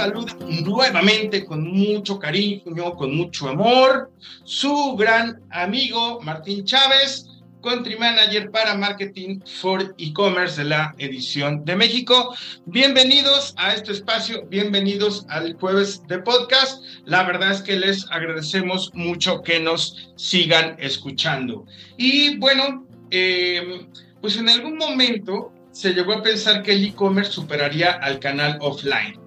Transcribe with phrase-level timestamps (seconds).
[0.00, 0.34] saluda
[0.64, 4.10] nuevamente con mucho cariño, con mucho amor,
[4.44, 7.26] su gran amigo Martín Chávez,
[7.62, 12.34] Country Manager para Marketing for E-Commerce de la edición de México.
[12.64, 16.82] Bienvenidos a este espacio, bienvenidos al jueves de podcast.
[17.04, 21.66] La verdad es que les agradecemos mucho que nos sigan escuchando.
[21.98, 23.86] Y bueno, eh,
[24.22, 29.19] pues en algún momento se llegó a pensar que el e-commerce superaría al canal offline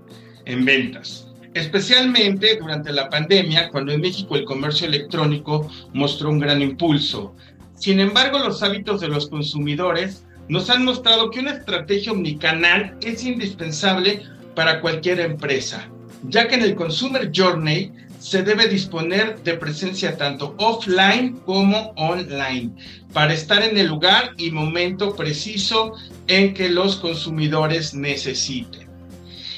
[0.46, 6.62] en ventas, especialmente durante la pandemia, cuando en México el comercio electrónico mostró un gran
[6.62, 7.36] impulso.
[7.76, 13.24] Sin embargo, los hábitos de los consumidores nos han mostrado que una estrategia omnicanal es
[13.24, 14.24] indispensable
[14.56, 15.90] para cualquier empresa,
[16.30, 22.72] ya que en el Consumer Journey se debe disponer de presencia tanto offline como online
[23.12, 25.92] para estar en el lugar y momento preciso
[26.28, 28.88] en que los consumidores necesiten.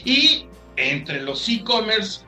[0.03, 2.21] Y entre los e-commerce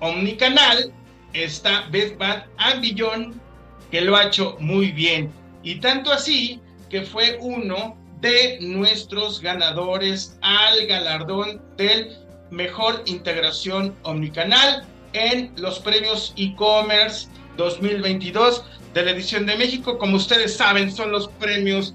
[0.00, 0.92] omnicanal
[1.32, 2.46] está Best Bath
[2.80, 3.34] Beyond,
[3.90, 5.30] que lo ha hecho muy bien.
[5.62, 12.16] Y tanto así que fue uno de nuestros ganadores al galardón del
[12.50, 19.98] mejor integración omnicanal en los premios e-commerce 2022 de la edición de México.
[19.98, 21.94] Como ustedes saben, son los premios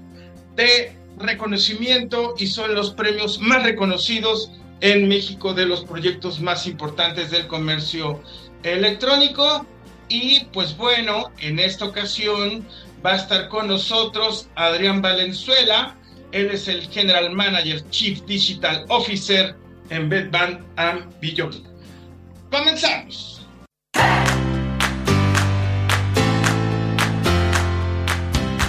[0.56, 4.50] de reconocimiento y son los premios más reconocidos
[4.80, 8.22] en México de los proyectos más importantes del comercio
[8.62, 9.66] electrónico.
[10.08, 12.66] Y pues bueno, en esta ocasión
[13.04, 15.96] va a estar con nosotros Adrián Valenzuela.
[16.32, 19.54] Él es el General Manager Chief Digital Officer
[19.90, 21.66] en Bedband and Beyond.
[22.50, 23.46] Comenzamos.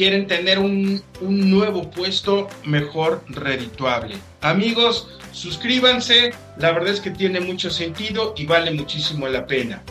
[0.00, 4.16] quieren tener un, un nuevo puesto mejor redituable.
[4.40, 9.82] Amigos, suscríbanse, la verdad es que tiene mucho sentido y vale muchísimo la pena.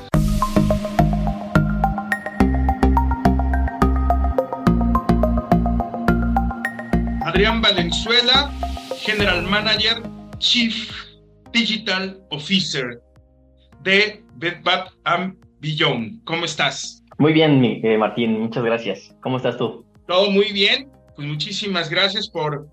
[7.24, 8.52] Adrián Valenzuela,
[9.02, 10.02] General Manager,
[10.40, 10.92] Chief
[11.54, 13.00] Digital Officer
[13.84, 14.90] de Bed Bath
[15.60, 16.24] Beyond.
[16.24, 17.04] ¿Cómo estás?
[17.20, 19.16] Muy bien, eh, Martín, muchas gracias.
[19.22, 19.86] ¿Cómo estás tú?
[20.10, 20.90] Todo muy bien.
[21.16, 22.68] Pues muchísimas gracias por,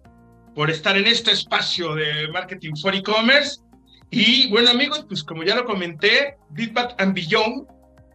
[0.54, 3.60] por estar en este espacio de Marketing for E-Commerce.
[4.10, 6.38] Y bueno, amigos, pues como ya lo comenté,
[6.72, 7.66] Bath and Beyond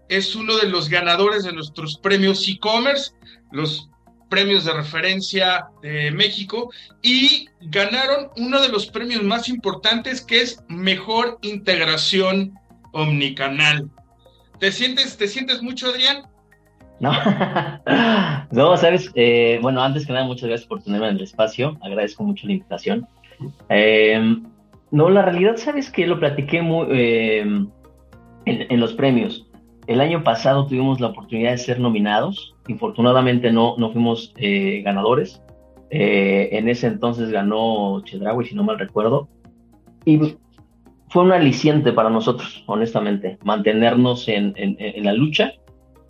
[0.09, 3.11] es uno de los ganadores de nuestros premios e-commerce,
[3.51, 3.89] los
[4.31, 6.71] premios de referencia de México
[7.03, 12.55] y ganaron uno de los premios más importantes que es Mejor Integración
[12.91, 13.87] Omnicanal.
[14.59, 16.30] ¿Te sientes, te sientes mucho, Adrián?
[17.01, 17.11] No,
[18.51, 22.23] no, sabes, eh, bueno, antes que nada, muchas gracias por tenerme en el espacio, agradezco
[22.23, 23.07] mucho la invitación.
[23.69, 24.43] Em,
[24.91, 27.67] no, la realidad, sabes que lo platiqué muy, em,
[28.45, 29.49] en, los premios.
[29.87, 32.55] El año pasado tuvimos la oportunidad de ser nominados.
[32.67, 35.41] Infortunadamente no, no fuimos eh, ganadores.
[35.89, 39.27] Eh, en ese entonces ganó Chedraui, si no mal recuerdo.
[40.05, 40.19] Y
[41.09, 45.53] fue un aliciente para nosotros, honestamente, mantenernos en, en, la lucha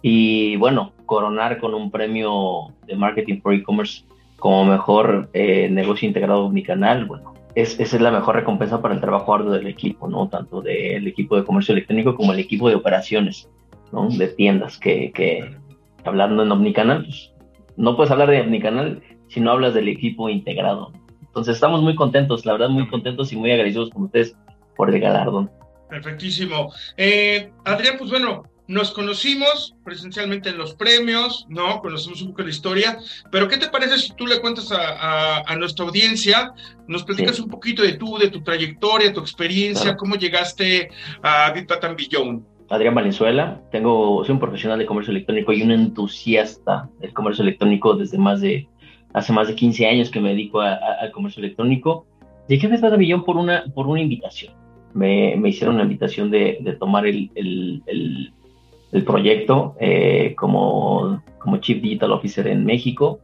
[0.01, 4.05] y, bueno, coronar con un premio de Marketing for E-Commerce
[4.37, 7.05] como mejor eh, negocio integrado omnicanal.
[7.05, 10.27] Bueno, es, esa es la mejor recompensa para el trabajo arduo del equipo, ¿no?
[10.29, 13.49] Tanto del equipo de comercio electrónico como el equipo de operaciones
[13.91, 15.57] de tiendas, que,
[16.05, 17.31] hablando en Omnicanal, pues,
[17.75, 20.91] no puedes hablar de Omnicanal si no hablas del equipo integrado.
[21.21, 24.35] Entonces estamos muy contentos, la verdad muy contentos y muy agradecidos con ustedes
[24.75, 25.49] por el galardón.
[25.89, 26.71] Perfectísimo.
[26.97, 31.81] Eh, Adrián, pues bueno, nos conocimos presencialmente en los premios, ¿no?
[31.81, 32.97] Conocemos un poco la historia,
[33.29, 36.53] pero ¿qué te parece si tú le cuentas a, nuestra audiencia,
[36.87, 40.89] nos platicas un poquito de tú, de tu trayectoria, tu experiencia, cómo llegaste
[41.21, 42.45] a Big Bad Beyond?
[42.69, 47.95] Adrián Valenzuela, tengo, soy un profesional de comercio electrónico y un entusiasta del comercio electrónico
[47.95, 48.69] desde más de,
[49.13, 52.05] hace más de 15 años que me dedico al comercio electrónico.
[52.47, 54.53] Llegué a Big Bad Beyond por una, por una invitación.
[54.93, 58.33] Me, me hicieron una invitación de, de tomar el, el, el
[58.91, 63.19] el proyecto eh, como, como Chief Digital Officer en México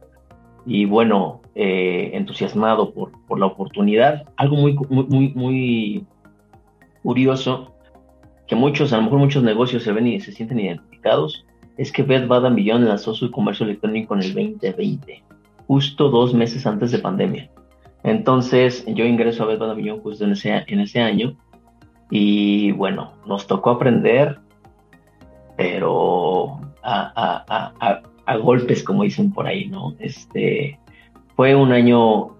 [0.66, 4.24] y bueno, eh, entusiasmado por, por, la oportunidad.
[4.36, 6.06] Algo muy, muy, muy,
[7.02, 7.74] curioso,
[8.46, 11.46] que muchos, a lo mejor muchos negocios se ven y se sienten identificados,
[11.78, 15.22] es que Beth Baden Beyond lanzó su comercio electrónico en el 2020,
[15.66, 17.50] justo dos meses antes de pandemia.
[18.02, 21.34] Entonces yo ingreso a Beth Baden Beyond justo en ese, en ese año
[22.10, 24.38] y bueno, nos tocó aprender
[25.58, 29.94] pero a, golpes, como dicen por ahí, ¿no?
[29.98, 30.78] Este,
[31.34, 32.36] fue un año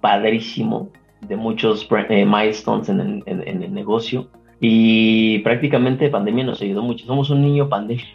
[0.00, 0.90] padrísimo,
[1.26, 4.30] de muchos eh, milestones en el, negocio
[4.60, 7.06] y prácticamente pandemia nos ayudó mucho.
[7.06, 8.06] Somos un niño pandemia,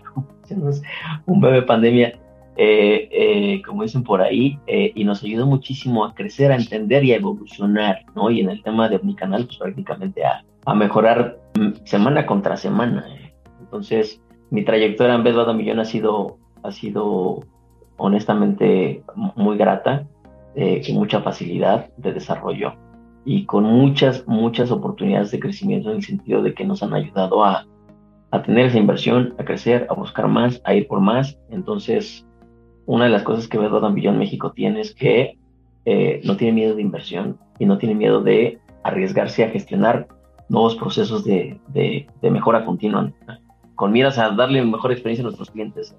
[1.26, 2.14] un bebé pandemia,
[2.56, 7.12] eh, eh, como dicen por ahí, y nos ayudó muchísimo a crecer, a entender y
[7.12, 8.30] a evolucionar, ¿no?
[8.30, 12.56] Y en el tema de mi canal, pues prácticamente a, a mejorar mm, semana contra
[12.56, 13.06] semana.
[13.60, 17.44] Entonces, mi trayectoria en Bedwada Millón ha sido, ha sido
[17.98, 19.04] honestamente
[19.36, 20.08] muy grata,
[20.56, 22.74] eh, con mucha facilidad de desarrollo
[23.26, 27.44] y con muchas, muchas oportunidades de crecimiento en el sentido de que nos han ayudado
[27.44, 27.68] a,
[28.32, 31.38] a tener esa inversión, a crecer, a buscar más, a ir por más.
[31.50, 32.26] Entonces,
[32.86, 35.38] una de las cosas que Bedwada Millón México tiene es que
[35.86, 40.08] eh, no tiene miedo de inversión y no tiene miedo de arriesgarse a gestionar
[40.48, 43.12] nuevos procesos de, de, de mejora continua
[43.80, 45.96] con miras a darle mejor experiencia a nuestros clientes.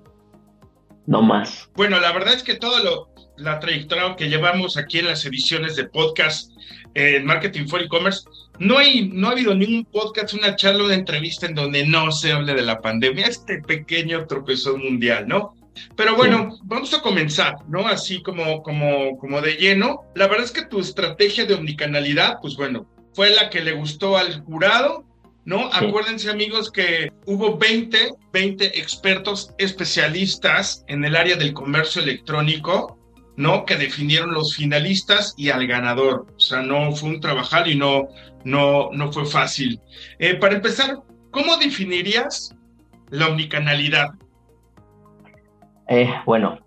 [1.06, 1.71] No más.
[1.75, 5.77] Bueno, la verdad es que todo lo, la trayectoria que llevamos aquí en las ediciones
[5.77, 6.53] de podcast
[6.94, 8.29] eh, en Marketing for E-Commerce,
[8.59, 12.32] no, hay, no ha habido ningún podcast, una charla, una entrevista en donde no se
[12.32, 15.55] hable de la pandemia, este pequeño tropezón mundial, ¿no?
[15.97, 17.88] Pero bueno, vamos a comenzar, ¿no?
[17.88, 20.03] Así como, como, como de lleno.
[20.15, 24.19] La verdad es que tu estrategia de omnicanalidad, pues bueno, fue la que le gustó
[24.19, 25.06] al jurado
[25.45, 25.71] ¿no?
[25.73, 32.99] Acuérdense amigos que hubo 20, 20 expertos especialistas en el área del comercio electrónico,
[33.37, 33.65] ¿no?
[33.65, 36.27] Que definieron los finalistas y al ganador.
[36.37, 38.09] O sea, no fue un trabajar y no,
[38.45, 39.81] no, no fue fácil.
[40.19, 40.99] Eh, para empezar,
[41.31, 42.55] ¿cómo definirías
[43.09, 44.11] la omnicanalidad?
[45.89, 46.59] Eh, bueno,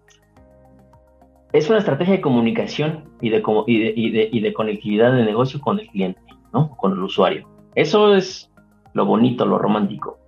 [1.53, 5.23] es una estrategia de comunicación y de, y de, y de, y de conectividad de
[5.23, 6.19] negocio con el cliente,
[6.51, 6.75] ¿no?
[6.75, 7.47] Con el usuario.
[7.75, 8.51] Eso es
[8.93, 10.19] lo bonito, lo romántico.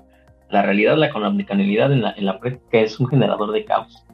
[0.50, 4.06] La realidad, la omnicanalidad en la, en la práctica es un generador de caos.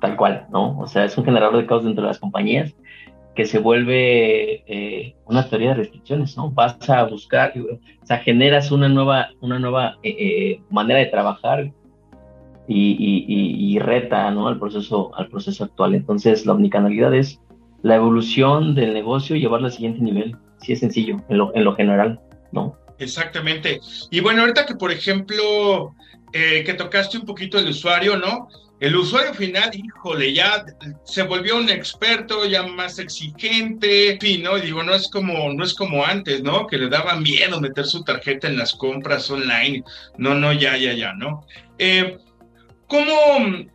[0.00, 0.78] Tal cual, ¿no?
[0.78, 2.74] O sea, es un generador de caos dentro de las compañías
[3.34, 6.50] que se vuelve eh, una teoría de restricciones, ¿no?
[6.50, 11.72] Vas a buscar, o sea, generas una nueva, una nueva eh, eh, manera de trabajar
[12.68, 14.48] y, y, reta, ¿no?
[14.48, 15.94] Al proceso, al proceso actual.
[15.94, 17.40] Entonces, la omnicanalidad es
[17.82, 20.36] la evolución del negocio y llevarlo al siguiente nivel.
[20.58, 22.20] Sí es sencillo, en lo, en lo general,
[22.52, 22.76] ¿no?
[22.98, 23.80] Exactamente.
[24.10, 25.94] Y bueno, ahorita que, por ejemplo,
[26.32, 28.48] eh, que tocaste un poquito el usuario, ¿no?
[28.80, 30.64] El usuario final, híjole, ya
[31.04, 34.58] se volvió un experto, ya más exigente, ¿no?
[34.58, 36.66] Y digo, no es como, no es como antes, ¿no?
[36.66, 39.84] Que le daba miedo meter su tarjeta en las compras online.
[40.18, 41.46] No, no, ya, ya, ya, ¿no?
[41.78, 42.18] Eh,
[42.88, 43.14] ¿Cómo,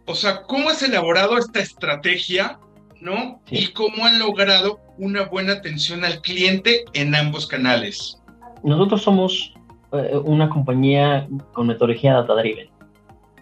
[0.05, 2.59] o sea, cómo has elaborado esta estrategia,
[2.99, 3.41] ¿no?
[3.49, 8.17] Y cómo han logrado una buena atención al cliente en ambos canales
[8.63, 9.53] nosotros somos
[9.91, 12.67] eh, una compañía con metodología data driven.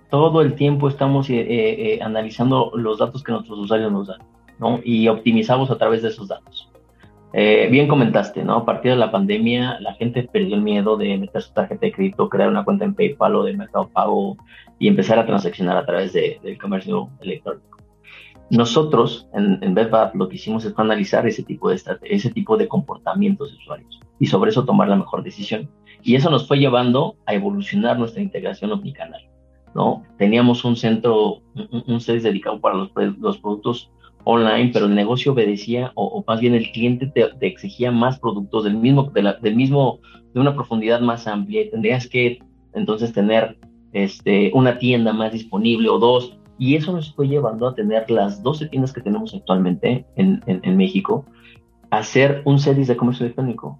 [0.10, 4.20] Todo el tiempo estamos eh, eh, analizando los datos que nuestros usuarios nos dan,
[4.60, 4.80] ¿no?
[4.84, 6.70] Y optimizamos a través de esos datos.
[7.34, 8.56] bien comentaste, ¿no?
[8.58, 11.92] A partir de la pandemia, la gente perdió el miedo de meter su tarjeta de
[11.92, 14.38] crédito, crear una cuenta en PayPal o de Mercado Pago
[14.80, 17.75] y empezar a transaccionar a través del comercio electrónico.
[18.50, 19.76] Nosotros en, en
[20.14, 24.28] lo que hicimos es analizar ese tipo, de ese tipo de comportamientos de usuarios y
[24.28, 25.70] sobre eso tomar la mejor decisión.
[26.04, 29.22] Y eso nos fue llevando a evolucionar nuestra integración omnicanal.
[29.74, 30.04] ¿no?
[30.18, 33.92] Teníamos un centro, un, un dedicado para los, los, productos
[34.24, 38.78] online, pero el negocio obedecía, o, más bien el cliente te, exigía más productos del
[38.78, 40.00] mismo, de del mismo,
[40.34, 42.40] de una profundidad más amplia y tendrías que
[42.74, 43.58] entonces tener
[43.92, 48.42] este, una tienda más disponible o dos y eso nos fue llevando a tener las
[48.42, 51.26] 12 tiendas que tenemos actualmente en, en, México,
[51.92, 53.80] a hacer un series de comercio electrónico.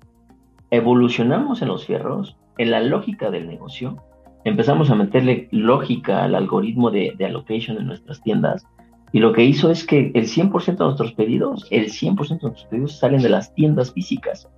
[0.72, 3.98] Evolucionamos en los fierros, en la lógica del negocio,
[4.44, 8.66] empezamos a meterle lógica al algoritmo de, de allocation en nuestras tiendas
[9.12, 12.66] y lo que hizo es que el 100% de nuestros pedidos, el 100% de nuestros
[12.66, 14.50] pedidos salen de las tiendas físicas.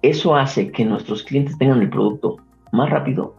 [0.00, 2.38] Eso hace que nuestros clientes tengan el producto
[2.72, 3.36] más rápido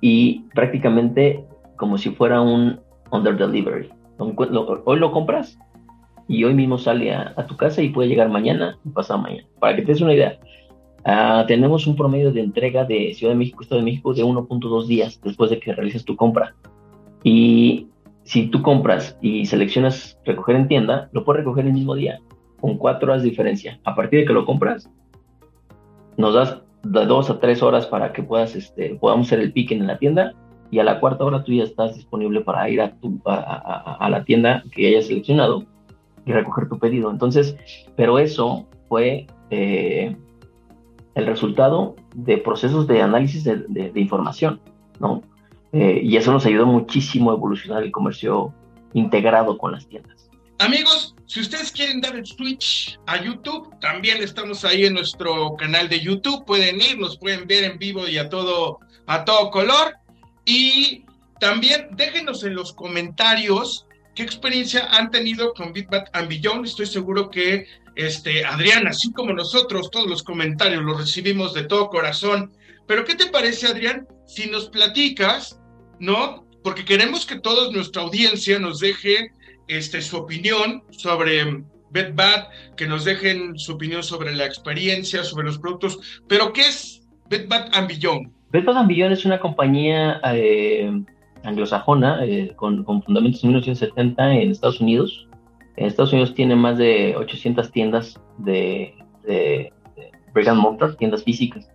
[0.00, 1.46] y prácticamente
[1.82, 2.78] como si fuera un
[3.10, 3.90] under delivery.
[4.84, 5.58] Hoy lo compras
[6.28, 9.48] y hoy mismo sale a, tu casa y puede llegar mañana y pasado mañana.
[9.58, 10.38] Para que te des una idea,
[11.04, 14.86] ah, tenemos un promedio de entrega de Ciudad de México, Estado de México de 1.2
[14.86, 16.54] días después de que realices tu compra.
[17.24, 17.88] Y
[18.22, 22.20] si tú compras y seleccionas recoger en tienda, lo puedes recoger el mismo día,
[22.60, 23.80] con cuatro horas de diferencia.
[23.82, 24.88] A partir de que lo compras,
[26.16, 29.74] nos das de dos a tres horas para que puedas, este, podamos hacer el pique
[29.74, 30.36] en la tienda
[30.72, 34.24] y a la cuarta hora tú ya estás disponible para ir a, tu, a, la
[34.24, 35.66] tienda que hayas seleccionado
[36.24, 37.10] y recoger tu pedido.
[37.10, 37.54] Entonces,
[37.94, 40.16] pero eso fue eh,
[41.14, 44.60] el resultado de procesos de análisis de, de información,
[44.98, 45.22] ¿no?
[45.72, 48.54] Eh, y eso nos ayudó muchísimo a evolucionar el comercio
[48.94, 50.30] integrado con las tiendas.
[50.58, 55.88] Amigos, si ustedes quieren dar el switch a YouTube, también estamos ahí en nuestro canal
[55.88, 56.46] de YouTube.
[56.46, 60.01] Pueden ir, nos pueden ver en vivo y a todo, a todo color.
[60.44, 61.04] Y
[61.40, 66.66] también déjenos en los comentarios qué experiencia han tenido con BitBat and Beyond.
[66.66, 71.88] Estoy seguro que este, Adrián, así como nosotros, todos los comentarios los recibimos de todo
[71.88, 72.52] corazón.
[72.86, 75.58] Pero ¿qué te parece, Adrián, si nos platicas
[76.02, 76.44] ¿no?
[76.64, 79.32] Porque queremos que toda nuestra audiencia nos deje
[79.68, 85.58] este, su opinión sobre BetBad, que nos dejen su opinión sobre la experiencia, sobre los
[85.58, 86.20] productos.
[86.28, 88.32] Pero, ¿qué es BetBad and Beyond?
[88.52, 90.90] And Beyond es una compañía eh,
[91.42, 95.28] anglosajona eh, con, fundamentos en 1970 en Estados Unidos.
[95.76, 98.94] En Estados Unidos tiene más de 800 tiendas de,
[99.24, 99.72] de,
[100.54, 101.70] mortar, tiendas físicas.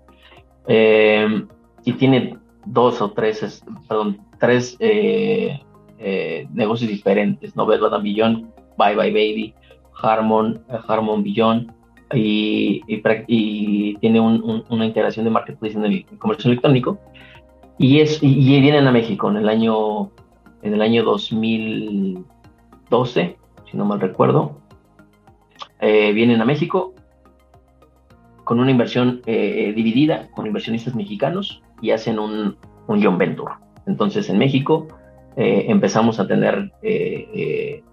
[0.68, 1.46] Eh,
[1.84, 5.60] y tiene dos o tres, perdón, tres eh,
[6.52, 7.66] negocios diferentes, ¿no?
[7.66, 9.54] Velvet Beyond, Bye Bye Baby,
[10.00, 11.72] Harmon, Harmon Beyond,
[12.14, 12.82] y,
[14.00, 17.00] tiene una integración de marketplace en el comercio electrónico.
[17.78, 20.12] Y, es, y, vienen a México en el año,
[20.62, 23.38] en el año 2012,
[23.70, 24.58] si no mal recuerdo.
[25.80, 26.94] vienen a México
[28.44, 33.54] con una inversión dividida con inversionistas mexicanos y hacen un, un John Venture.
[33.86, 34.88] Entonces en México
[35.36, 37.84] eh, empezamos a tener eh, eh,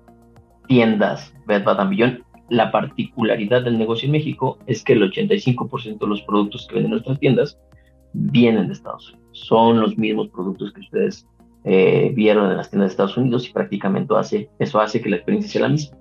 [0.66, 2.23] tiendas Bed Bath Beyond.
[2.50, 6.92] La particularidad del negocio en México es que el 85% de los productos que venden
[6.92, 7.58] nuestras tiendas
[8.12, 9.28] vienen de Estados Unidos.
[9.32, 11.26] Son los mismos productos que ustedes
[11.64, 15.50] vieron en las tiendas de Estados Unidos y prácticamente hace, eso hace que la experiencia
[15.50, 15.96] sea la misma.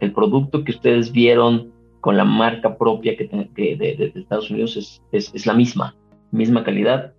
[0.00, 5.46] El producto que ustedes vieron con la marca propia que, de, Estados Unidos es, es,
[5.46, 5.96] la misma,
[6.32, 7.14] misma calidad,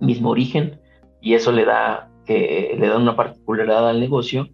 [0.00, 0.78] mismo origen
[1.20, 4.48] y eso le da, que le da una particularidad al negocio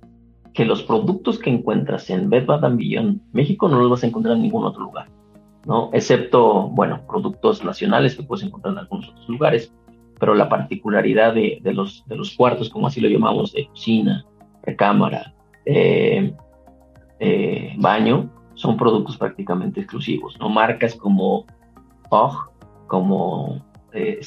[0.54, 4.36] que los productos que encuentras en Bed Bath Beyond México no los vas a encontrar
[4.36, 5.08] en ningún otro lugar,
[5.64, 5.90] ¿no?
[5.92, 9.72] Excepto, bueno, productos nacionales que puedes encontrar en algunos otros lugares,
[10.18, 14.24] pero la particularidad de, de los, de los cuartos, como así lo llamamos, de cocina,
[14.62, 16.34] recámara, eh,
[17.20, 20.48] eh, baño, son productos prácticamente exclusivos, ¿no?
[20.48, 21.46] Marcas como
[22.10, 22.50] OG,
[22.88, 23.62] como
[23.92, 24.20] eh,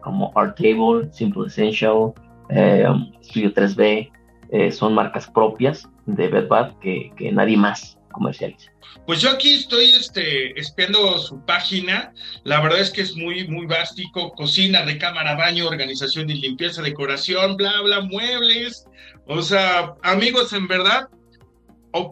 [0.00, 2.12] como Art Table, Simple Essential,
[2.48, 2.86] eh,
[3.22, 4.10] Studio 3B,
[4.52, 8.72] eh, son marcas propias de Bed Bath que, que, nadie más comercializa.
[9.06, 13.66] Pues yo aquí estoy este, espiando su página, la verdad es que es muy, muy
[13.66, 18.86] básico, cocina, recámara, baño, organización y limpieza, decoración, bla, bla, muebles,
[19.26, 21.08] o sea, amigos, en verdad,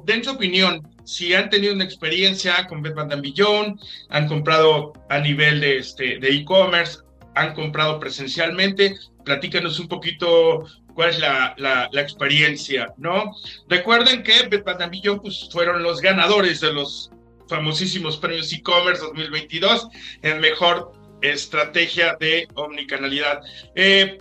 [0.04, 3.80] den su opinión, si han tenido una experiencia con Bed Bath Beyond,
[4.10, 6.98] han comprado a nivel de este de e-commerce,
[7.34, 10.64] han comprado presencialmente, platícanos un poquito
[10.98, 13.30] cuál es la, la, experiencia, ¿no?
[13.68, 17.12] Recuerden que Bed Bath Beyond pues, fueron los ganadores de los
[17.48, 19.86] famosísimos premios e-commerce 2022
[20.22, 20.90] en mejor
[21.22, 23.40] estrategia de omnicanalidad.
[23.76, 24.18] Eh,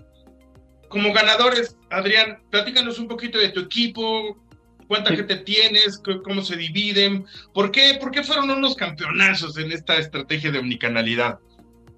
[0.87, 4.37] como ganadores, Adrián, platícanos un poquito de tu equipo,
[4.87, 9.97] cuánta gente tienes, cómo se dividen, ¿por qué, por qué fueron unos campeonazos en esta
[9.97, 11.39] estrategia de omnicanalidad?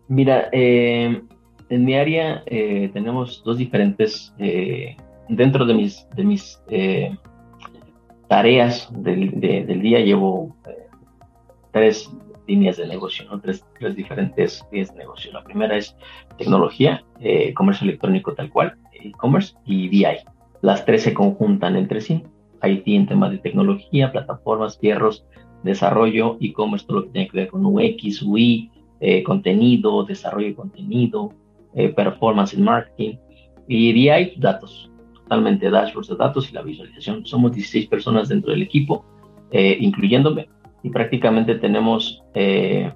[0.08, 1.22] Mira, eh,
[1.70, 4.96] en mi área eh, tenemos dos diferentes, eh,
[5.28, 6.62] dentro de mis, de mis
[8.28, 10.56] tareas del, día llevo
[11.72, 12.12] tres
[12.48, 13.40] líneas de negocio, ¿no?
[13.40, 13.64] tres,
[13.96, 15.32] diferentes líneas de negocio.
[15.32, 15.96] La primera es
[16.38, 17.04] tecnología,
[17.56, 20.06] comercio electrónico tal cual, e-commerce y BI.
[20.62, 22.24] Las tres se conjuntan entre sí
[22.64, 25.26] IT en temas de tecnología, plataformas, fierros,
[25.64, 30.56] desarrollo, e-commerce, todo lo que tiene que ver con UX, UI, eh, contenido, desarrollo de
[30.56, 31.34] contenido,
[31.76, 33.18] eh, performance en marketing
[33.68, 37.26] y DI, datos, totalmente dashboards de datos y la visualización.
[37.26, 39.06] Somos 16 personas dentro del equipo,
[39.52, 40.50] eh, incluyéndome,
[40.82, 42.92] y prácticamente tenemos eh,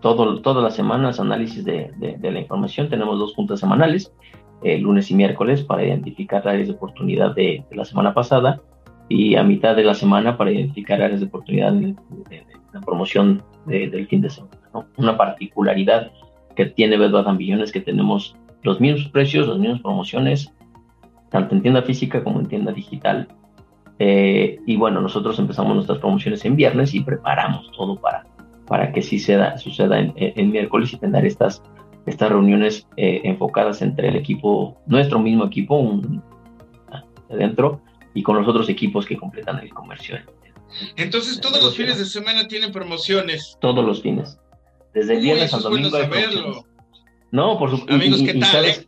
[0.00, 2.88] todo, todas las semanas análisis de, de, la información.
[2.88, 4.12] Tenemos dos juntas semanales,
[4.64, 8.60] lunes y miércoles, para identificar áreas de oportunidad de, la semana pasada
[9.08, 11.94] y a mitad de la semana para identificar áreas de oportunidad de,
[12.72, 14.56] la promoción del fin de semana.
[14.96, 16.10] Una particularidad
[16.54, 20.52] que tiene Bedward Billion es que tenemos los mismos precios, las mismas promociones,
[21.30, 23.28] tanto en tienda física como en tienda digital.
[23.98, 28.26] Eh, y bueno, nosotros empezamos nuestras promociones en viernes y preparamos todo para,
[28.66, 31.62] para que sí suceda, suceda en, miércoles y tener estas,
[32.06, 36.22] estas reuniones eh, enfocadas entre el equipo, nuestro mismo equipo, un,
[37.30, 37.80] adentro,
[38.14, 40.16] y con los otros equipos que completan el comercio.
[40.96, 43.56] Entonces, todos los fines de semana tienen promociones.
[43.60, 44.38] Todos los fines.
[44.94, 45.98] Desde el viernes al domingo.
[47.30, 47.94] no, por supuesto.
[47.94, 48.64] Amigos, ¿qué tal?
[48.64, 48.86] Eh?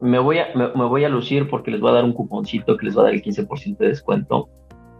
[0.00, 2.86] Me voy, a, me, voy a lucir porque les voy a dar un cuponcito que
[2.86, 4.48] les va a dar el 15% de descuento.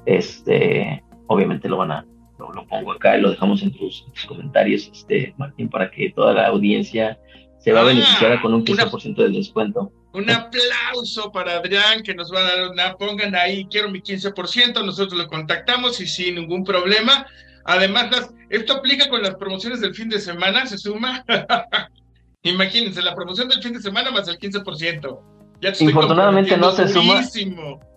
[0.06, 2.06] Este, obviamente lo van a,
[2.38, 6.48] lo, pongo acá y lo dejamos en tus, comentarios, este, Martín, para que toda la
[6.48, 7.18] audiencia
[7.58, 9.92] se va a ah, beneficiar con un 15% de descuento.
[10.12, 14.84] Un aplauso para Adrián que nos va a dar una, pongan ahí, quiero mi 15%,
[14.84, 17.26] nosotros lo contactamos y sin ningún problema.
[17.68, 21.22] Además, esto aplica con las promociones del fin de semana, se suma.
[22.42, 25.20] Imagínense, la promoción del fin de semana más el 15%.
[25.60, 27.20] Ya Infortunadamente no se suma.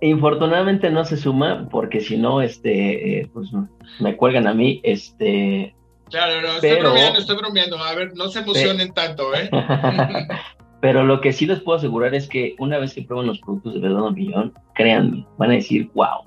[0.01, 3.47] Infortunadamente no se suma porque si no, este, eh, pues
[4.01, 5.73] me cuelgan a mí, este.
[6.09, 7.77] Claro, no, estoy bromeando, estoy bromeando.
[7.77, 9.49] A ver, no se emocionen tanto, ¿eh?
[10.81, 13.75] Pero lo que sí les puedo asegurar es que una vez que prueben los productos
[13.75, 16.23] de verdad un millón, créanme, van a decir, wow,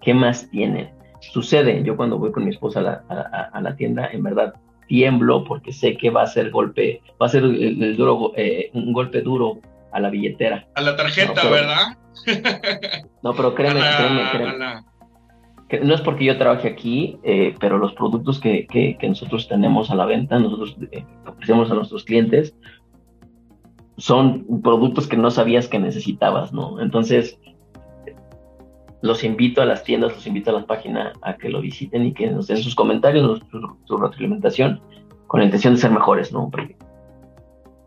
[0.00, 0.90] ¿qué más tienen?
[1.20, 4.54] Sucede, yo cuando voy con mi esposa a la, tienda, en verdad
[4.88, 8.92] tiemblo porque sé que va a ser golpe, va a ser el, duro, eh, un
[8.92, 9.60] golpe duro
[9.92, 10.66] a la billetera.
[10.74, 11.98] A la tarjeta, ¿verdad?
[13.22, 15.84] no, pero créeme, créeme, créeme.
[15.84, 19.94] no es porque yo trabaje aquí, eh, pero los productos que, que, nosotros tenemos a
[19.94, 22.56] la venta, nosotros eh, ofrecemos a nuestros clientes,
[23.96, 26.80] son productos que no sabías que necesitabas, ¿no?
[26.80, 27.38] Entonces,
[29.02, 32.12] los invito a las tiendas, los invito a la página a que lo visiten y
[32.12, 34.80] que nos den sus comentarios, su, retroalimentación,
[35.26, 36.50] con la intención de ser mejores, ¿no?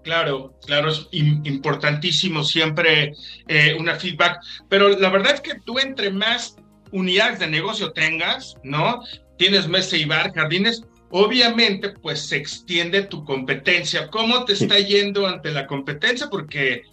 [0.03, 3.13] Claro, claro, es importantísimo siempre
[3.47, 6.57] eh, una feedback, pero la verdad es que tú entre más
[6.91, 9.01] unidades de negocio tengas, ¿no?
[9.37, 14.09] Tienes mesa y bar, jardines, obviamente pues se extiende tu competencia.
[14.09, 16.27] ¿Cómo te está yendo ante la competencia?
[16.29, 16.83] Porque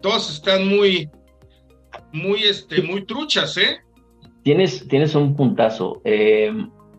[0.00, 1.08] todos están muy,
[2.12, 3.80] muy, este, muy truchas, ¿eh?
[4.42, 6.00] Tienes, tienes un puntazo.
[6.04, 6.52] Eh,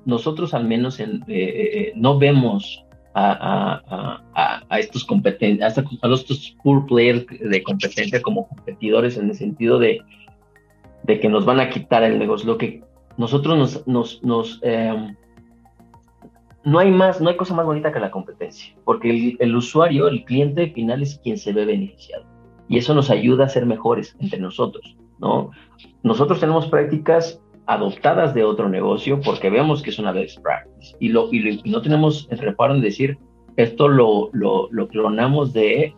[0.06, 4.22] nosotros al menos en, eh, eh, no vemos a,
[4.70, 10.00] a, estos competentes, a, estos poor players de competencia como competidores en el sentido de,
[11.04, 12.48] de que nos van a quitar el negocio.
[12.48, 12.82] Lo que
[13.18, 14.62] nosotros nos, nos, nos
[16.64, 20.08] no hay más, no hay cosa más bonita que la competencia, porque el, el, usuario,
[20.08, 22.31] el cliente final es quien se ve beneficiado
[22.72, 25.52] y eso nos ayuda a ser mejores entre nosotros, ¿no?
[26.04, 31.10] Nosotros tenemos prácticas adoptadas de otro negocio porque vemos que es una best practice y,
[31.10, 33.18] no tenemos el reparo en decir
[33.58, 35.94] esto lo, lo, lo clonamos de,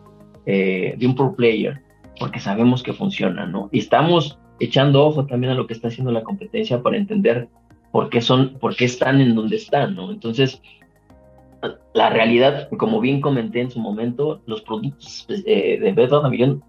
[0.46, 1.80] eh, de un pro player
[2.18, 3.68] porque sabemos que funciona, ¿no?
[3.70, 7.48] Y estamos echando ojo también a lo que está haciendo la competencia para entender
[7.92, 10.10] por qué son, por qué están en donde están, ¿no?
[10.10, 10.60] Entonces,
[11.94, 16.62] la realidad, como bien comenté en su momento, los productos eh, de Bedrock Millón,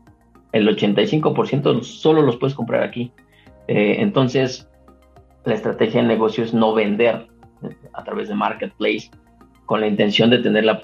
[0.51, 3.11] el 85% solo los puedes comprar aquí.
[3.67, 4.69] Eh, entonces,
[5.43, 7.27] la estrategia de negocio es no vender
[7.93, 9.09] a través de Marketplace
[9.65, 10.83] con la intención de tener la,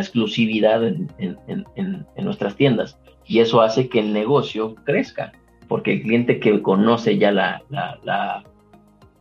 [0.00, 2.98] exclusividad en, nuestras tiendas.
[3.26, 5.32] Y eso hace que el negocio crezca,
[5.68, 7.62] porque el cliente que conoce ya la,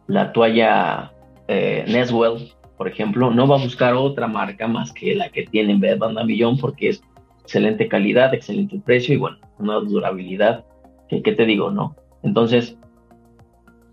[0.08, 1.12] la, toalla
[1.48, 5.76] eh, Neswell por ejemplo, no va a buscar otra marca más que la que tiene
[5.78, 7.04] Bed Bath Millón porque es
[7.44, 10.65] excelente calidad, excelente precio y bueno, una durabilidad
[11.08, 11.96] que, ¿qué te digo, ¿no?
[12.24, 12.76] Entonces,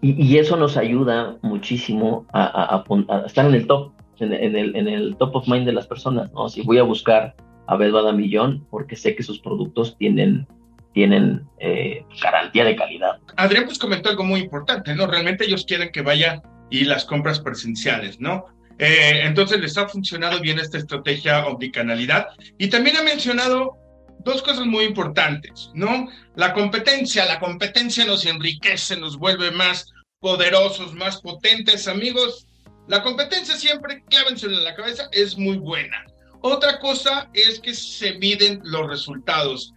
[0.00, 2.82] y, eso nos ayuda muchísimo a,
[3.26, 6.48] estar en el top, en, el, en el top of mind de las personas, ¿no?
[6.48, 10.46] Si voy a buscar a Bed Bath Millón porque sé que sus productos tienen
[10.94, 13.18] tienen eh, garantía de calidad.
[13.36, 15.06] Adrián pues comentó algo muy importante, ¿no?
[15.06, 18.46] Realmente ellos quieren que vaya y las compras presenciales, ¿no?
[18.78, 22.28] Eh, entonces les ha funcionado bien esta estrategia omnicanalidad.
[22.58, 23.76] Y también ha mencionado
[24.20, 26.08] dos cosas muy importantes, ¿no?
[26.36, 29.86] La competencia, la competencia nos enriquece, nos vuelve más
[30.20, 32.46] poderosos, más potentes, amigos.
[32.86, 36.04] La competencia siempre, clávenselo en la cabeza, es muy buena.
[36.40, 39.72] Otra cosa es que se miden los resultados.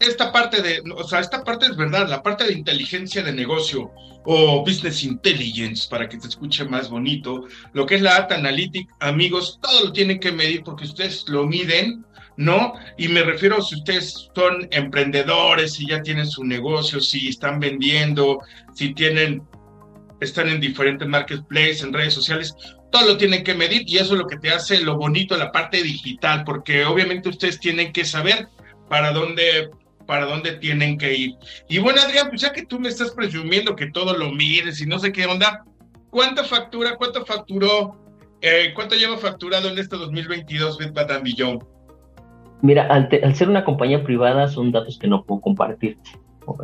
[0.00, 3.90] Esta parte de, o sea, esta parte es verdad, la parte de inteligencia de negocio
[4.24, 8.88] o business intelligence, para que te escuche más bonito, lo que es la data analytic,
[9.00, 12.04] amigos, todo lo tienen que medir porque ustedes lo miden,
[12.36, 12.74] ¿no?
[12.96, 18.40] Y me refiero si ustedes son emprendedores, si ya tienen su negocio, si están vendiendo,
[18.74, 19.42] si tienen,
[20.20, 22.54] están en diferentes marketplaces, en redes sociales,
[22.92, 25.50] todo lo tienen que medir y eso es lo que te hace lo bonito la
[25.50, 28.48] parte digital, porque obviamente ustedes tienen que saber
[28.88, 29.70] para dónde
[30.08, 31.34] para dónde tienen que ir.
[31.68, 34.86] Y bueno, Adrián, pues ya que tú me estás presumiendo que todo lo mires y
[34.86, 35.66] no sé qué onda,
[36.08, 37.94] ¿cuánta factura, cuánto facturó,
[38.40, 40.92] eh, cuánto lleva facturado en este 2022 Bed
[41.22, 41.62] Beyond?
[42.62, 45.98] Mira, al, ser una compañía privada son datos que no puedo compartir,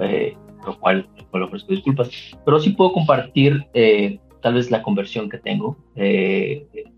[0.01, 2.09] eh, lo cual lo ofrezco disculpas,
[2.47, 5.77] pero sí puedo compartir eh, tal vez la conversión que tengo.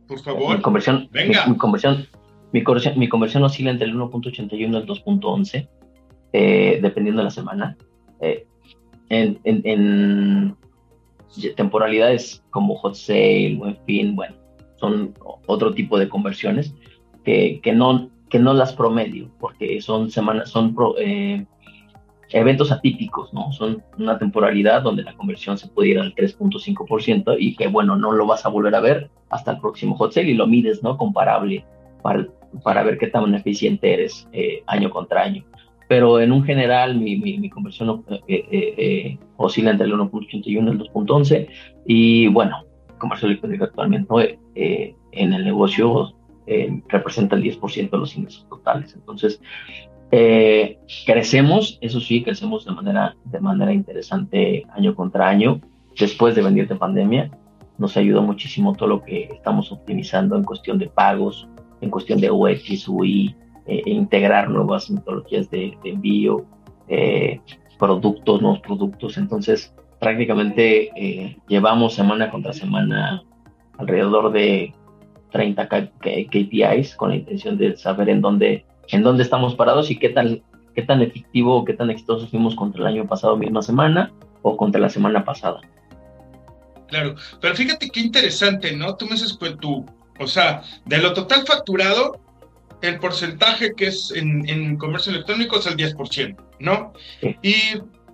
[0.07, 1.45] Por favor, mi conversión, venga.
[1.49, 2.07] Mi, conversión,
[2.53, 5.69] mi, conversión, mi conversión oscila entre el 1.81 y el 2.11,
[6.37, 7.77] eh, dependiendo de la semana.
[8.21, 8.47] Eh,
[9.09, 10.55] en,
[11.55, 14.35] temporalidades como hot sale, buen fin, bueno,
[14.77, 15.15] son
[15.47, 16.75] otro tipo de conversiones
[17.25, 20.75] que, no, que no las promedio, porque son semanas, son
[22.31, 23.53] eventos atípicos, ¿no?
[23.53, 28.13] Son una temporalidad donde la conversión se puede ir al 3.5% y que, bueno, no
[28.13, 30.97] lo vas a volver a ver hasta el próximo hot sale y lo mides, ¿no?
[30.97, 31.65] Comparable
[32.03, 32.27] para,
[32.63, 35.45] para ver qué tan eficiente eres eh, año contra año.
[35.89, 40.79] Pero en un general, mi, mi, conversión eh, eh, oscila entre el 1.81 y el
[40.79, 41.49] 2.11
[41.87, 42.65] y, bueno,
[42.99, 46.13] comercio electrónico actualmente en el negocio
[46.89, 48.95] representa el 10% de los ingresos totales.
[48.95, 49.41] Entonces,
[50.13, 55.61] eh, crecemos, eso sí, crecemos de manera, de manera interesante año contra año.
[55.99, 57.31] Después de venir de pandemia,
[57.79, 61.49] nos ayudó muchísimo todo lo que estamos optimizando en cuestión de pagos,
[61.81, 63.35] en cuestión de UX, UI,
[63.67, 66.45] eh, integrar nuevas metodologías de, envío,
[66.89, 67.41] eh,
[67.79, 69.17] productos, nuevos productos.
[69.19, 73.23] Entonces, prácticamente llevamos semana contra semana
[73.79, 74.75] alrededor de
[75.33, 80.11] 30 KPIs con la intención de saber en dónde en dónde estamos parados y qué
[80.11, 80.43] tan,
[80.75, 84.57] qué tan efectivo o qué tan exitosos fuimos contra el año pasado, misma semana, o
[84.57, 85.61] contra la semana pasada.
[86.89, 88.97] Claro, pero fíjate qué interesante, ¿no?
[88.97, 89.85] Tú me dices, pues tú,
[90.21, 92.21] o sea, de lo total facturado,
[92.83, 96.93] el porcentaje que es en, en comercio electrónico es el 10%, ¿no?
[97.43, 97.55] Y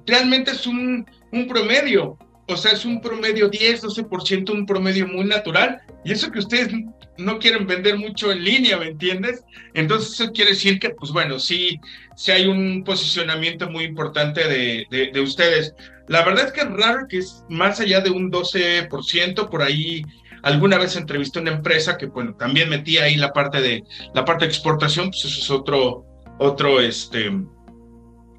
[0.06, 5.24] realmente es un, un promedio, o sea, es un promedio 10, 12%, un promedio muy
[5.24, 5.80] natural.
[6.04, 6.72] Y eso que ustedes
[7.18, 9.44] no quieren vender mucho en línea, ¿me entiendes?
[9.74, 11.78] Entonces eso quiere decir que, pues bueno, sí,
[12.16, 15.74] sí hay un posicionamiento muy importante de, de, ustedes.
[16.08, 20.02] La verdad es que es raro que es más allá de un 12%, por ahí
[20.42, 24.24] alguna vez entrevisté a una empresa que, bueno, también metía ahí la parte de, la
[24.24, 26.04] parte de exportación, pues eso es otro,
[26.38, 27.30] otro, este,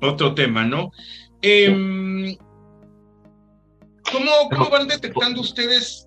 [0.01, 0.91] otro tema, ¿no?
[1.41, 2.37] Eh,
[4.11, 6.05] ¿Cómo, cómo van detectando ustedes?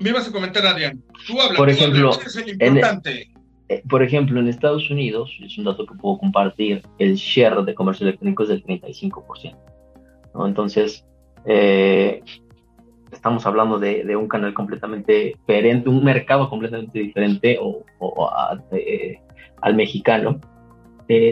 [0.00, 1.02] Me ibas a comentar, Adrián.
[1.26, 3.30] Tú hablas, por ejemplo, es el importante.
[3.68, 7.74] Eh, por ejemplo, en Estados Unidos, es un dato que puedo compartir, el share de
[7.74, 9.56] comercio electrónico es del 35%.
[10.34, 10.46] ¿no?
[10.46, 11.04] Entonces,
[11.44, 12.22] eh,
[13.12, 17.84] estamos hablando de, un canal completamente diferente, un mercado completamente diferente o,
[18.72, 19.20] eh,
[19.62, 20.40] al mexicano,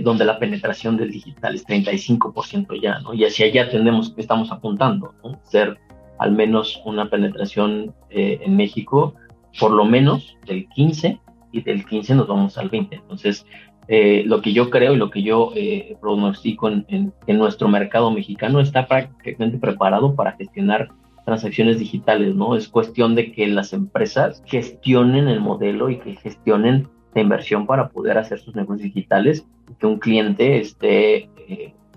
[0.02, 3.12] donde la penetración del digital es 35% ya, ¿no?
[3.12, 5.38] Y hacia allá tenemos, estamos apuntando, ¿no?
[5.44, 5.78] Ser
[6.18, 9.14] al menos una penetración eh, en México,
[9.58, 11.20] por lo menos del 15,
[11.52, 12.96] y del 15 nos vamos al 20.
[12.96, 13.46] Entonces,
[13.88, 18.10] eh, lo que yo creo y lo que yo eh, pronostico en, en, nuestro mercado
[18.10, 20.90] mexicano está prácticamente preparado para gestionar
[21.26, 22.56] transacciones digitales, ¿no?
[22.56, 27.88] Es cuestión de que las empresas gestionen el modelo y que gestionen la inversión para
[27.88, 29.44] poder hacer sus negocios digitales
[29.80, 31.28] que un cliente este,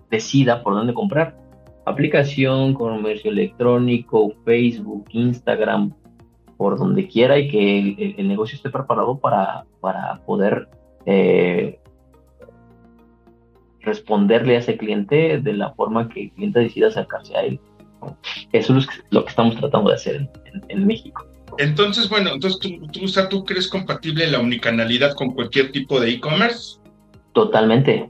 [0.09, 1.37] decida por dónde comprar.
[1.85, 5.93] Aplicación, comercio electrónico, Facebook, Instagram,
[6.57, 10.69] por donde quiera y que el, negocio esté preparado para, para poder
[11.05, 11.79] eh,
[13.81, 17.59] responderle a ese cliente de la forma que el cliente decida acercarse a él.
[18.51, 20.29] Eso es lo que estamos tratando de hacer
[20.69, 21.25] en, México.
[21.57, 26.79] Entonces, bueno, entonces tú, tú, ¿tú crees compatible la unicanalidad con cualquier tipo de e-commerce?
[27.33, 28.09] Totalmente,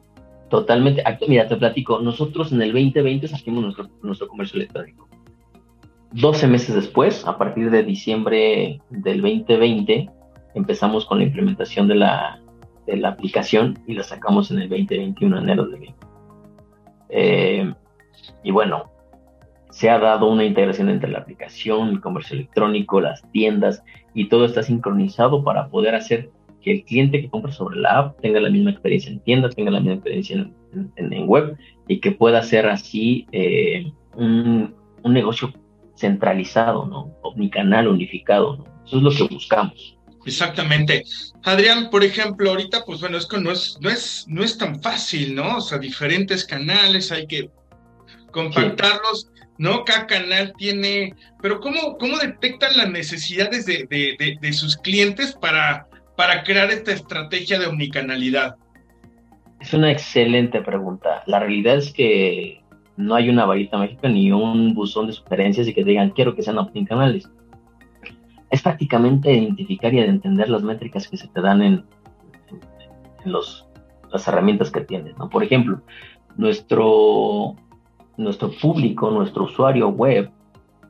[0.49, 1.03] totalmente.
[1.27, 5.09] Mira, te platico, nosotros en el 2020 saquimos nuestro, nuestro comercio electrónico.
[6.11, 10.09] 12 meses después, a partir de diciembre del 2020,
[10.55, 12.41] empezamos con la implementación de la,
[12.87, 15.95] de la aplicación y la sacamos en el 2021, enero del 20.
[17.09, 17.73] Eh,
[18.43, 18.91] y bueno,
[19.69, 24.45] se ha dado una integración entre la aplicación, el comercio electrónico, las tiendas y todo
[24.45, 28.49] está sincronizado para poder hacer que el cliente que compra sobre la app tenga la
[28.49, 30.49] misma experiencia en tienda, tenga la misma experiencia
[30.95, 35.53] en, web y que pueda ser así eh, un, un, negocio
[35.95, 37.15] centralizado, ¿no?
[37.21, 38.65] Omnicanal, unificado, ¿no?
[38.85, 39.97] Eso es lo que buscamos.
[40.25, 41.03] Exactamente.
[41.43, 44.81] Adrián, por ejemplo, ahorita, pues bueno, es que no es, no es, no es tan
[44.81, 45.57] fácil, ¿no?
[45.57, 47.49] O sea, diferentes canales, hay que
[48.31, 49.29] compactarlos,
[49.59, 49.83] ¿no?
[49.85, 55.87] Cada canal tiene, pero ¿cómo, cómo detectan las necesidades de, de, de, sus clientes para,
[56.17, 58.55] para crear esta estrategia de omnicanalidad?
[59.59, 61.21] Es una excelente pregunta.
[61.27, 62.63] La realidad es que
[62.97, 66.41] no hay una varita mágica ni un buzón de sugerencias y que digan quiero que
[66.41, 67.29] sean omnicanales
[68.49, 71.85] es prácticamente identificar y entender las métricas que se te dan en,
[73.25, 73.67] los,
[74.11, 75.17] las herramientas que tienes.
[75.17, 75.29] ¿no?
[75.29, 75.81] Por ejemplo,
[76.35, 77.55] nuestro,
[78.19, 80.29] nuestro público, nuestro usuario web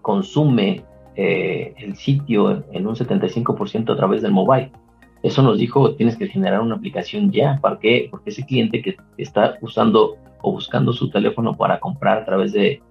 [0.02, 0.84] consume
[1.16, 4.72] eh, el sitio en un 75% a través del mobile.
[5.22, 7.60] Eso nos dijo, tienes que generar una aplicación ya.
[7.62, 8.08] ¿Para qué?
[8.10, 12.82] Porque ese cliente que está usando o buscando su teléfono para comprar a través de,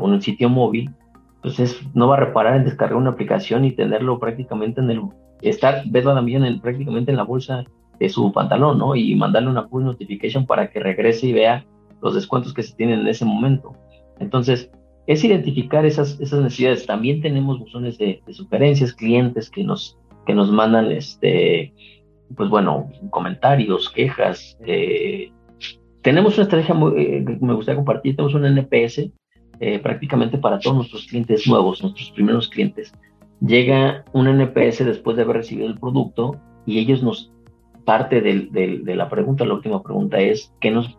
[0.00, 0.90] un sitio móvil,
[1.42, 5.02] pues no va a reparar en descargar una aplicación y tenerlo prácticamente en el,
[5.42, 7.64] estar, verlo también en, prácticamente en la bolsa
[8.00, 8.96] de su pantalón, ¿no?
[8.96, 11.64] Y mandarle una push notification para que regrese y vea
[12.02, 13.72] los descuentos que se tienen en ese momento.
[14.18, 14.70] Entonces,
[15.06, 16.86] es identificar esas, esas necesidades.
[16.86, 21.72] También tenemos buzones de, sugerencias, clientes que nos, que nos mandan, este,
[22.36, 24.56] pues bueno, comentarios, quejas.
[24.66, 25.30] Eh,
[26.02, 29.10] tenemos una estrategia muy, eh, que me gustaría compartir, tenemos un NPS
[29.60, 32.92] eh, prácticamente para todos nuestros clientes nuevos, nuestros primeros clientes.
[33.40, 37.32] Llega un NPS después de haber recibido el producto y ellos nos,
[37.84, 40.98] parte de la pregunta, la última pregunta es, ¿qué nos,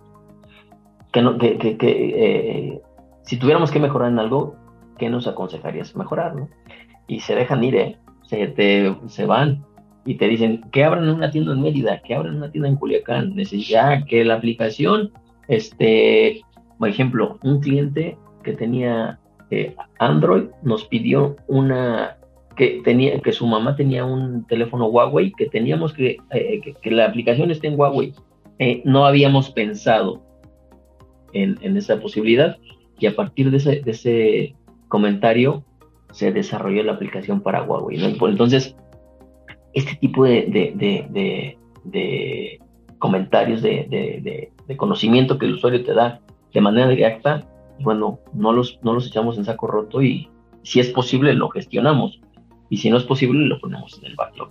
[1.18, 2.82] que, no, que, que, eh,
[3.24, 4.56] si tuviéramos que mejorar en algo,
[5.00, 6.36] ¿qué nos aconsejarías mejorar?
[6.36, 6.48] ¿no?
[7.08, 7.98] Y se dejan ir, ¿eh?
[8.22, 9.66] se, te, se van
[10.06, 13.36] y te dicen que abran una tienda en Mérida, que abran una tienda en Culiacán,
[13.36, 15.12] ya que la aplicación,
[15.48, 16.42] este,
[16.78, 22.18] por ejemplo, un cliente que tenía eh, Android nos pidió una
[22.56, 27.06] que tenía que su mamá tenía un teléfono Huawei que teníamos que eh, que, la
[27.06, 28.14] aplicación esté en Huawei
[28.84, 30.27] no habíamos pensado
[31.34, 32.58] en, esa posibilidad.
[33.00, 34.56] Y a partir de ese,
[34.88, 35.64] comentario
[36.12, 38.74] se desarrolló la aplicación para Huawei entonces
[39.74, 42.60] este tipo de, de, de
[42.98, 46.22] comentarios de, conocimiento que el usuario te da
[46.54, 47.46] de manera directa
[47.80, 50.30] bueno, no los, no los echamos en saco roto y
[50.64, 52.20] si es posible lo gestionamos.
[52.70, 54.50] Y si no es posible lo ponemos en el backlog.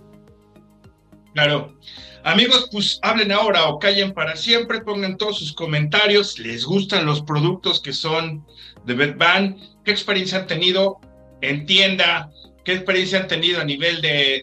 [1.37, 1.77] Claro.
[2.23, 7.21] Amigos, pues hablen ahora o callen para siempre, pongan todos sus comentarios, les gustan los
[7.21, 8.43] productos que son
[8.85, 10.97] de Bedban, qué experiencia han tenido
[11.41, 12.31] en tienda,
[12.65, 14.41] qué experiencia han tenido a nivel de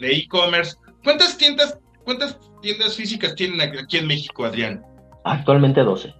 [0.00, 0.76] e-commerce.
[1.04, 4.82] ¿Cuántas tiendas, ¿Cuántas tiendas físicas tienen aquí en México, Adrián?
[5.24, 6.14] Actualmente 12.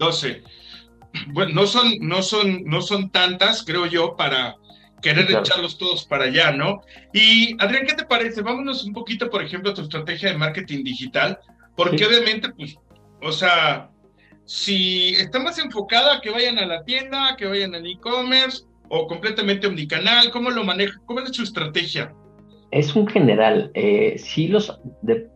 [0.00, 0.42] 12.
[1.28, 4.56] Bueno, no son, no son, no son tantas, creo yo, para
[5.04, 6.80] querer echarlos todos para allá, ¿no?
[7.12, 8.40] Y Adrián, ¿qué te parece?
[8.40, 11.38] Vámonos un poquito, por ejemplo, a tu estrategia de marketing digital,
[11.76, 12.76] porque obviamente, pues,
[13.20, 13.90] o sea,
[14.46, 19.06] si está más enfocada a que vayan a la tienda, que vayan al e-commerce o
[19.06, 20.98] completamente omnicanal, ¿cómo lo maneja?
[21.04, 22.14] ¿Cómo es su estrategia?
[22.70, 23.70] Es un general.
[23.74, 25.28] Eh, sí, los de,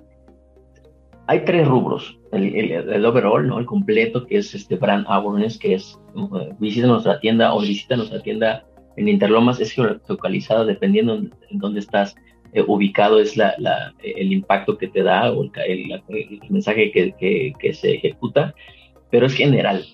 [1.26, 2.18] hay tres rubros.
[2.32, 3.58] El, overall, ¿no?
[3.58, 7.96] El completo, que es este brand awareness, que es uh, visita nuestra tienda o visita
[7.96, 8.64] nuestra tienda
[8.98, 12.16] en Interlomas, es geolocalizada dependiendo en, dónde estás
[12.52, 16.02] eh, ubicado, es la, la, el impacto que te da o el,
[16.50, 18.54] mensaje que, que, se ejecuta,
[19.10, 19.84] pero es general.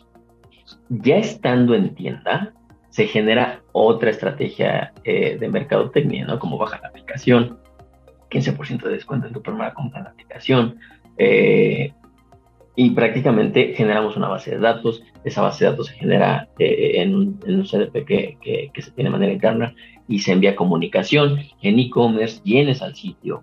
[0.88, 2.55] Ya estando en tienda,
[2.90, 6.38] se genera otra estrategia eh, de mercadotecnia, ¿no?
[6.38, 7.59] Como baja la aplicación,
[8.31, 10.79] 15% de descuento en tu primera compra en la aplicación,
[11.19, 11.93] eh,
[12.77, 15.03] y prácticamente generamos una base de datos.
[15.25, 19.13] Esa base de datos se genera eh, en, un, CDP que, que, se tiene de
[19.13, 19.75] manera interna
[20.09, 23.43] y se envía comunicación en e-commerce, vienes al sitio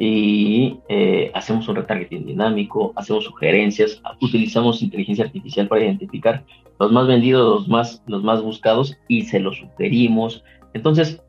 [0.00, 6.44] y eh, hacemos un retargeting dinámico, hacemos sugerencias, utilizamos inteligencia artificial para identificar
[6.78, 10.44] los más vendidos, los más, los más buscados y se los sugerimos.
[10.72, 11.20] Entonces,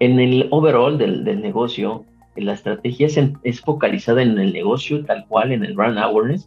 [0.00, 3.06] en el overall del, del negocio, la estrategia
[3.42, 6.46] es, focalizada en el negocio tal cual, en el brand awareness,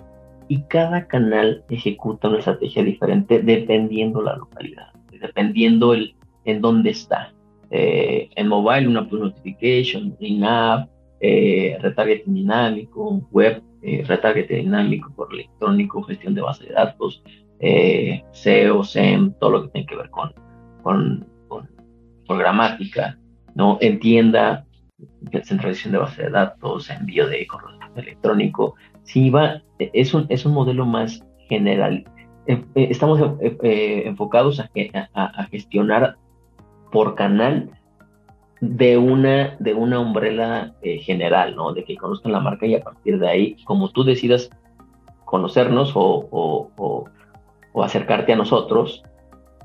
[0.51, 7.33] y cada canal ejecuta una estrategia diferente dependiendo la localidad, dependiendo el, en dónde está.
[7.69, 10.89] Eh, en mobile, una push notification, in-app,
[11.21, 17.23] eh, retargeting dinámico, web, eh, retargeting dinámico, por electrónico, gestión de base de datos,
[18.31, 20.33] SEO, SEM, todo lo que tiene que ver con,
[20.83, 21.69] con, con
[22.27, 23.17] programática,
[23.55, 23.77] ¿no?
[23.79, 24.65] En tienda,
[25.43, 30.53] centralización de base de datos, envío de correo electrónico, si va, es un, es un
[30.53, 32.05] modelo más general.
[32.47, 34.69] Eh, eh, estamos eh, enfocados a,
[35.13, 36.17] a, gestionar
[36.91, 37.69] por canal
[38.61, 41.73] de una, de una umbrella general, ¿no?
[41.73, 44.49] De que conozcan la marca y a partir de ahí, como tú decidas
[45.25, 47.05] conocernos o, o,
[47.73, 49.03] o acercarte a nosotros,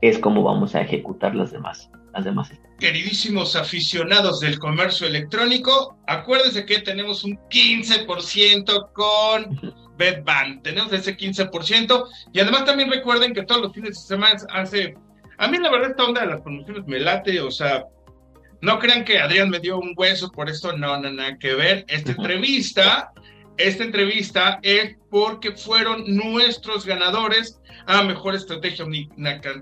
[0.01, 2.50] es como vamos a ejecutar las demás, las demás.
[2.79, 10.62] Queridísimos aficionados del comercio electrónico, acuérdense que tenemos un 15% con Bedban.
[10.62, 12.09] Tenemos ese 15%.
[12.33, 14.94] Y además también recuerden que todos los fines de semana hace...
[15.38, 17.85] A mí la verdad esta onda de las promociones me late, o sea,
[18.62, 21.85] no crean que Adrián me dio un hueso por esto, no, no, nada que ver.
[21.88, 23.12] Esta entrevista,
[23.59, 28.87] esta entrevista es porque fueron nuestros ganadores a Mejor Estrategia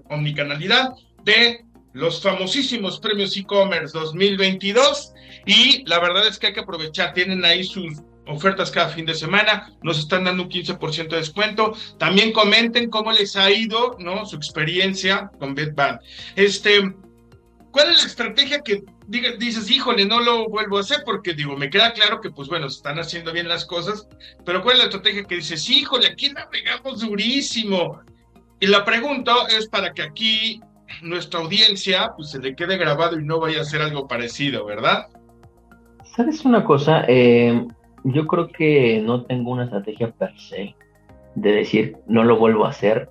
[0.09, 0.93] Omnicanalidad
[1.25, 1.65] de
[1.95, 5.15] los famosísimos premios e-commerce 2022
[5.47, 9.15] y la verdad es que hay que aprovechar, tienen ahí sus ofertas cada fin de
[9.15, 11.77] semana, nos están dando un 15% de descuento.
[11.99, 14.27] También comenten cómo les ha ido, ¿no?
[14.27, 16.01] Su experiencia con BitBand.
[16.35, 16.95] Este,
[17.71, 18.83] ¿cuál es la estrategia que
[19.39, 21.03] dices, híjole, no lo vuelvo a hacer?
[21.05, 24.09] Porque digo, me queda claro que, pues bueno, están haciendo bien las cosas,
[24.45, 28.01] pero ¿cuál es la estrategia que dices, híjole, aquí la pegamos durísimo?
[28.59, 30.61] Y la pregunta es para que aquí
[31.03, 35.07] nuestra audiencia pues se le quede grabado y no vaya a ser algo parecido, ¿verdad?
[36.17, 37.05] ¿Sabes una cosa?
[37.09, 37.67] Eh,
[38.05, 40.75] yo creo que no tengo una estrategia per se
[41.35, 43.11] de decir no lo vuelvo a hacer.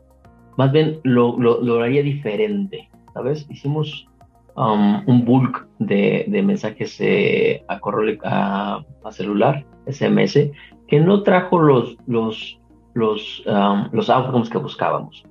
[0.58, 3.46] Más bien lo, haría diferente, ¿sabes?
[3.50, 4.08] Hicimos
[4.56, 8.82] um, un bulk de, mensajes eh, a,
[9.12, 10.52] celular, SMS,
[10.88, 12.60] que no trajo los, los,
[12.94, 15.24] los, um, los outcomes que buscábamos.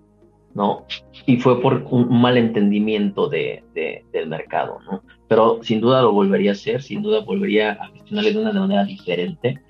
[0.55, 0.87] ¿No?
[1.27, 5.03] Y fue por un malentendimiento de, del mercado, ¿no?
[5.29, 8.85] Pero sin duda lo volvería a hacer, sin duda volvería a gestionarle de una manera
[8.85, 9.61] diferente.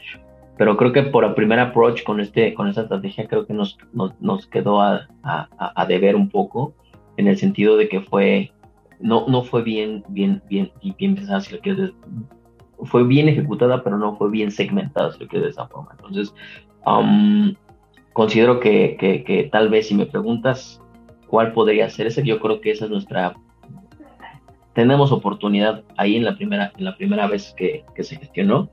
[0.59, 3.79] Pero creo que por el primer approach con, este, con esta estrategia, creo que nos,
[3.93, 6.75] nos, quedó a, a, deber un poco,
[7.17, 8.53] en el sentido de que fue,
[9.01, 11.93] no, no fue bien, bien, bien, bien pensada, si lo quieres
[12.85, 15.91] fue bien ejecutada, pero no fue bien segmentada, si lo quieres de esa forma.
[15.93, 16.35] Entonces,
[16.87, 17.55] um,
[18.13, 20.81] considero que, que, tal vez si me preguntas
[21.27, 23.35] cuál podría ser ese, yo creo que esa es nuestra...
[24.75, 28.71] Tenemos oportunidad ahí en la primera, en la primera vez que, que se gestionó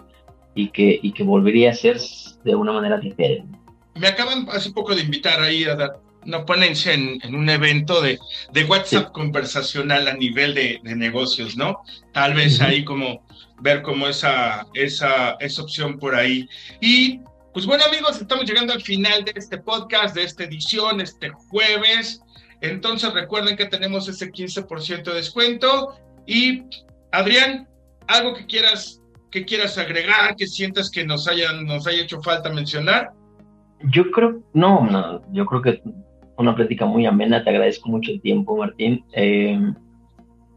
[0.55, 1.97] y que, y que volvería a ser
[2.43, 3.57] de una manera diferente.
[3.95, 8.01] Me acaban hace poco de invitar ahí a dar una ponencia en, en un evento
[8.01, 8.19] de,
[8.53, 11.81] de WhatsApp conversacional a nivel de, de, negocios, ¿no?
[12.13, 13.23] Tal vez ahí como
[13.61, 16.47] ver como esa, esa, esa opción por ahí.
[16.81, 17.21] Y
[17.59, 22.23] pues bueno amigos, estamos llegando al final de este podcast, de esta edición, este jueves.
[22.61, 25.93] Entonces recuerden que tenemos ese 15% de descuento.
[26.25, 26.63] Y
[27.11, 27.67] Adrián,
[28.07, 32.49] algo que quieras, que quieras agregar, que sientas que nos, hayan, nos haya hecho falta
[32.49, 33.11] mencionar.
[33.91, 35.81] Yo creo, no, no, yo creo que
[36.37, 39.03] una plática muy amena, te agradezco mucho el tiempo, Martín.
[39.11, 39.59] Eh,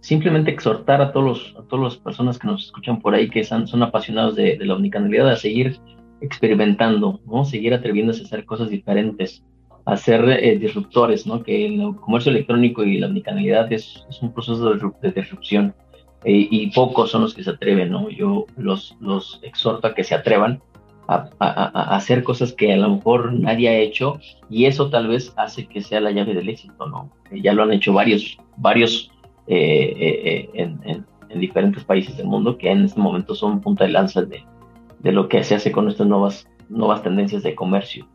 [0.03, 3.43] simplemente exhortar a todos los, a todas las personas que nos escuchan por ahí, que
[3.43, 5.81] son, son apasionados de, de la omnicanalidad, a seguir
[6.23, 7.45] experimentando, ¿no?
[7.45, 9.43] Seguir atreviéndose a hacer cosas diferentes,
[9.85, 11.43] a ser eh, disruptores, ¿no?
[11.43, 15.75] Que el comercio electrónico y la omnicanalidad es, es un proceso de, disrupción
[16.25, 18.09] eh, y pocos son los que se atreven, ¿no?
[18.09, 20.63] Yo los, los exhorto a que se atrevan
[21.09, 25.35] a, a, hacer cosas que a lo mejor nadie ha hecho y eso tal vez
[25.37, 27.11] hace que sea la llave del éxito, ¿no?
[27.33, 29.11] ya lo han hecho varios, varios
[29.49, 33.91] eh, en, en, en diferentes países del mundo que en este momento son punta de
[33.91, 34.45] lanza de,
[35.03, 38.09] de lo que se hace con estas nuevas, nuevas tendencias de comercio.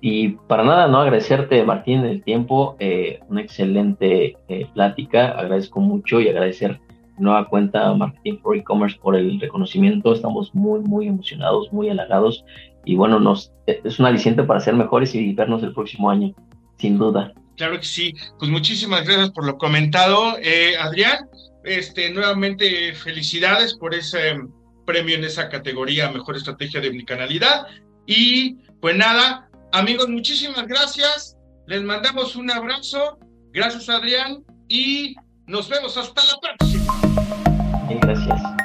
[0.00, 0.98] Y para nada, ¿no?
[0.98, 6.80] Agradecerte, Martín, el tiempo, eh, una excelente eh, plática, agradezco mucho y agradecer
[7.18, 12.44] nueva cuenta Marketing for E-Commerce por el reconocimiento, estamos muy, muy emocionados, muy halagados
[12.84, 16.34] y bueno, nos, es un aliciente para ser mejores y vernos el próximo año,
[16.78, 17.32] sin duda.
[17.56, 21.26] Claro que sí, pues muchísimas gracias por lo comentado, eh, Adrián,
[21.64, 24.36] este, nuevamente felicidades por ese
[24.86, 27.66] premio en esa categoría Mejor Estrategia de Omnicanalidad.
[28.06, 31.36] Y pues nada, amigos, muchísimas gracias.
[31.66, 33.18] Les mandamos un abrazo.
[33.52, 34.44] Gracias, Adrián.
[34.68, 35.16] Y
[35.46, 36.94] nos vemos hasta la próxima.
[38.00, 38.55] gracias.